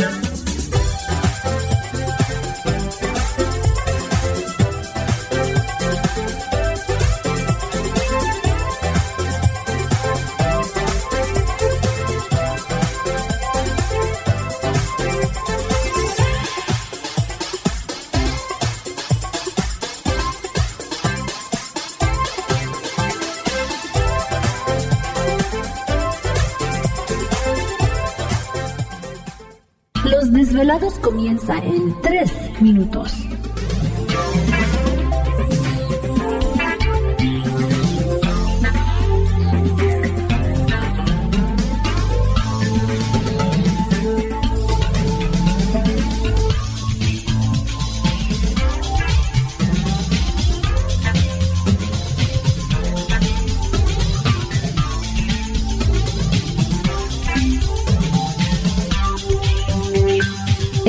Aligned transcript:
Los 0.00 0.29
comienza 31.00 31.58
en 31.58 31.94
3 32.02 32.60
minutos. 32.60 33.12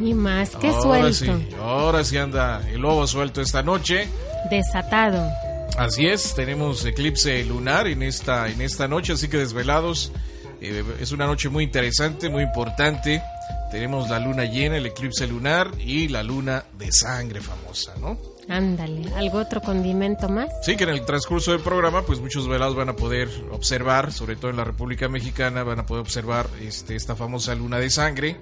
Y 0.00 0.14
más 0.14 0.56
que 0.56 0.68
ahora 0.68 1.12
suelto, 1.12 1.38
sí, 1.38 1.54
ahora 1.60 2.04
sí 2.04 2.16
anda 2.16 2.62
el 2.70 2.80
lobo 2.80 3.06
suelto 3.06 3.40
esta 3.40 3.62
noche. 3.62 4.08
desatado. 4.50 5.28
Así 5.76 6.06
es, 6.06 6.34
tenemos 6.34 6.84
eclipse 6.84 7.44
lunar 7.44 7.86
en 7.86 8.02
esta, 8.02 8.48
en 8.48 8.60
esta 8.60 8.88
noche, 8.88 9.12
así 9.12 9.28
que 9.28 9.36
desvelados. 9.36 10.12
eh, 10.60 10.84
es 11.00 11.12
una 11.12 11.26
noche 11.26 11.48
muy 11.48 11.64
interesante, 11.64 12.28
muy 12.28 12.42
importante. 12.42 13.22
Tenemos 13.70 14.10
la 14.10 14.18
luna 14.18 14.44
llena, 14.46 14.78
el 14.78 14.86
eclipse 14.86 15.26
lunar 15.26 15.70
y 15.78 16.08
la 16.08 16.22
luna 16.22 16.64
de 16.76 16.90
sangre 16.90 17.40
famosa, 17.40 17.92
¿no? 18.00 18.18
Ándale, 18.48 19.14
¿algo 19.14 19.38
otro 19.38 19.60
condimento 19.60 20.28
más? 20.28 20.48
Sí, 20.62 20.76
que 20.76 20.82
en 20.82 20.90
el 20.90 21.04
transcurso 21.04 21.52
del 21.52 21.60
programa, 21.60 22.02
pues 22.02 22.18
muchos 22.18 22.48
velados 22.48 22.74
van 22.74 22.88
a 22.88 22.96
poder 22.96 23.28
observar, 23.52 24.12
sobre 24.12 24.34
todo 24.34 24.50
en 24.50 24.56
la 24.56 24.64
República 24.64 25.08
Mexicana, 25.08 25.62
van 25.62 25.78
a 25.78 25.86
poder 25.86 26.00
observar 26.00 26.48
este, 26.60 26.96
esta 26.96 27.14
famosa 27.14 27.54
luna 27.54 27.78
de 27.78 27.90
sangre. 27.90 28.36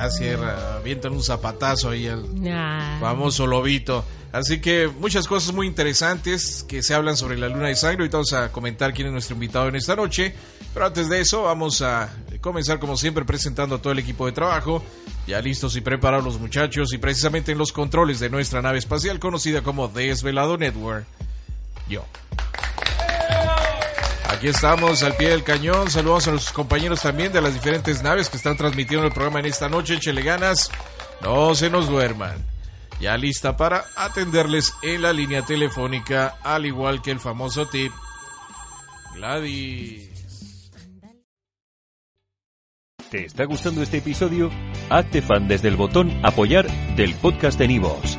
Ya 0.00 0.10
cierra, 0.10 0.76
avientan 0.76 1.12
un 1.12 1.24
zapatazo 1.24 1.90
ahí 1.90 2.06
al, 2.06 2.24
famoso 3.00 3.48
lobito. 3.48 4.04
Así 4.30 4.60
que 4.60 4.86
muchas 4.86 5.26
cosas 5.26 5.52
muy 5.52 5.66
interesantes 5.66 6.64
que 6.68 6.84
se 6.84 6.94
hablan 6.94 7.16
sobre 7.16 7.36
la 7.36 7.48
luna 7.48 7.66
de 7.66 7.74
sangre. 7.74 8.02
Ahorita 8.02 8.18
vamos 8.18 8.32
a 8.32 8.52
comentar 8.52 8.92
quién 8.92 9.08
es 9.08 9.12
nuestro 9.12 9.34
invitado 9.34 9.66
en 9.66 9.74
esta 9.74 9.96
noche. 9.96 10.34
Pero 10.72 10.86
antes 10.86 11.08
de 11.08 11.20
eso, 11.20 11.42
vamos 11.42 11.82
a 11.82 12.14
comenzar 12.40 12.78
como 12.78 12.96
siempre 12.96 13.24
presentando 13.24 13.74
a 13.74 13.82
todo 13.82 13.92
el 13.92 13.98
equipo 13.98 14.24
de 14.26 14.32
trabajo. 14.32 14.84
Ya 15.26 15.40
listos 15.40 15.74
y 15.74 15.80
preparados 15.80 16.24
los 16.24 16.38
muchachos 16.38 16.92
y 16.92 16.98
precisamente 16.98 17.50
en 17.50 17.58
los 17.58 17.72
controles 17.72 18.20
de 18.20 18.30
nuestra 18.30 18.62
nave 18.62 18.78
espacial 18.78 19.18
conocida 19.18 19.62
como 19.62 19.88
Desvelado 19.88 20.56
Network. 20.58 21.06
Yo. 21.88 22.04
Aquí 24.28 24.48
estamos 24.48 25.02
al 25.02 25.16
pie 25.16 25.30
del 25.30 25.42
cañón. 25.42 25.90
Saludos 25.90 26.28
a 26.28 26.32
los 26.32 26.52
compañeros 26.52 27.00
también 27.00 27.32
de 27.32 27.40
las 27.40 27.54
diferentes 27.54 28.02
naves 28.02 28.28
que 28.28 28.36
están 28.36 28.56
transmitiendo 28.56 29.06
el 29.06 29.12
programa 29.12 29.40
en 29.40 29.46
esta 29.46 29.68
noche. 29.68 29.94
Échele 29.94 30.22
ganas. 30.22 30.70
No 31.22 31.54
se 31.54 31.70
nos 31.70 31.88
duerman. 31.88 32.36
Ya 33.00 33.16
lista 33.16 33.56
para 33.56 33.84
atenderles 33.96 34.74
en 34.82 35.02
la 35.02 35.12
línea 35.12 35.42
telefónica, 35.42 36.36
al 36.42 36.66
igual 36.66 37.00
que 37.00 37.10
el 37.10 37.20
famoso 37.20 37.66
tip. 37.66 37.92
Gladys. 39.14 40.08
¿Te 43.10 43.24
está 43.24 43.44
gustando 43.44 43.82
este 43.82 43.98
episodio? 43.98 44.50
Hazte 44.90 45.22
fan 45.22 45.48
desde 45.48 45.68
el 45.68 45.76
botón 45.76 46.20
Apoyar 46.22 46.66
del 46.94 47.14
podcast 47.14 47.58
de 47.58 47.68
Nivos. 47.68 48.18